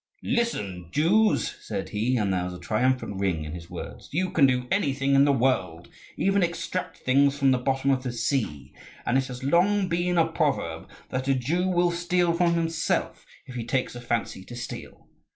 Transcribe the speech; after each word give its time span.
"Listen, 0.23 0.89
Jews!" 0.91 1.57
said 1.61 1.89
he, 1.89 2.17
and 2.17 2.33
there 2.33 2.45
was 2.45 2.55
a 2.55 2.59
triumphant 2.59 3.17
ring 3.19 3.45
in 3.45 3.51
his 3.53 3.69
words. 3.69 4.09
"You 4.11 4.31
can 4.31 4.47
do 4.47 4.67
anything 4.71 5.13
in 5.13 5.25
the 5.25 5.31
world, 5.31 5.89
even 6.17 6.41
extract 6.41 6.97
things 6.97 7.37
from 7.37 7.51
the 7.51 7.59
bottom 7.59 7.91
of 7.91 8.01
the 8.01 8.11
sea; 8.11 8.73
and 9.05 9.15
it 9.15 9.27
has 9.27 9.43
long 9.43 9.87
been 9.89 10.17
a 10.17 10.25
proverb, 10.25 10.89
that 11.09 11.27
a 11.27 11.35
Jew 11.35 11.67
will 11.67 11.91
steal 11.91 12.33
from 12.33 12.55
himself 12.55 13.27
if 13.45 13.53
he 13.53 13.63
takes 13.63 13.93
a 13.93 14.01
fancy 14.01 14.43
to 14.45 14.55
steal. 14.55 15.07